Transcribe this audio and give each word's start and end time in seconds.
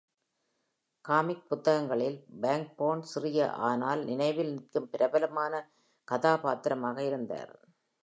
Comic 1.05 1.43
புத்தகங்களில் 1.49 2.17
பாங்போர்ன் 2.41 3.03
சிறிய 3.03 3.51
ஆனால் 3.69 4.03
நினைவில் 4.03 4.53
நிற்கும் 4.53 4.89
பிரபலமான 4.89 5.53
கதாபாத்திரமாக 6.07 7.03
இருந்தார். 7.03 7.53